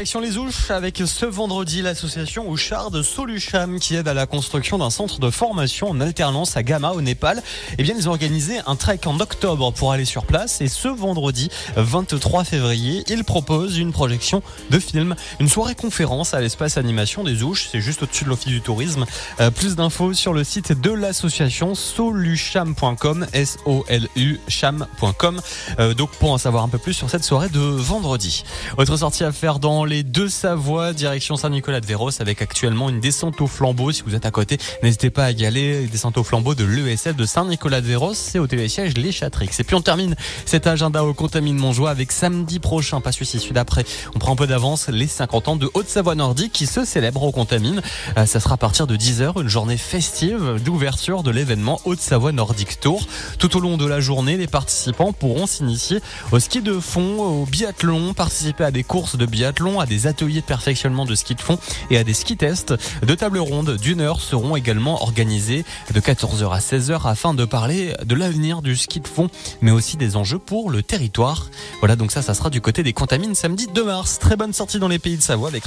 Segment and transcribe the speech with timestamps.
[0.00, 5.20] Les Ouches avec ce vendredi l'association Ouchard Solucham qui aide à la construction d'un centre
[5.20, 7.42] de formation en alternance à Gama au Népal.
[7.76, 10.88] Eh bien, ils ont organisé un trek en octobre pour aller sur place et ce
[10.88, 17.22] vendredi 23 février, ils proposent une projection de film, une soirée conférence à l'espace animation
[17.22, 17.68] des Ouches.
[17.70, 19.04] C'est juste au-dessus de l'office du tourisme.
[19.38, 25.42] Euh, plus d'infos sur le site de l'association solucham.com, S-O-L-U cham.com.
[25.78, 28.44] Euh, donc pour en savoir un peu plus sur cette soirée de vendredi.
[28.78, 33.00] Autre sortie à faire dans les deux Savoies, direction Saint-Nicolas de Véros, avec actuellement une
[33.00, 33.90] descente au flambeau.
[33.90, 35.88] Si vous êtes à côté, n'hésitez pas à y aller.
[35.88, 39.50] Descente au flambeau de l'ESF de Saint-Nicolas de Véros, c'est au télésiège Les Chatrix.
[39.58, 40.14] Et puis on termine
[40.46, 43.84] cet agenda au Contamine Montjoie avec samedi prochain, pas celui-ci, celui d'après.
[44.14, 47.32] On prend un peu d'avance les 50 ans de Haute-Savoie Nordique qui se célèbre au
[47.32, 47.82] Contamine.
[48.16, 52.78] Euh, ça sera à partir de 10h, une journée festive d'ouverture de l'événement Haute-Savoie Nordique
[52.78, 53.04] Tour.
[53.40, 55.98] Tout au long de la journée, les participants pourront s'initier
[56.30, 60.40] au ski de fond, au biathlon, participer à des courses de biathlon à des ateliers
[60.40, 61.58] de perfectionnement de ski de fond
[61.90, 62.74] et à des ski tests.
[63.02, 67.94] Deux tables rondes d'une heure seront également organisées de 14h à 16h afin de parler
[68.04, 69.28] de l'avenir du ski de fond,
[69.60, 71.46] mais aussi des enjeux pour le territoire.
[71.80, 74.18] Voilà, donc ça, ça sera du côté des contamines samedi 2 mars.
[74.18, 75.64] Très bonne sortie dans les pays de Savoie avec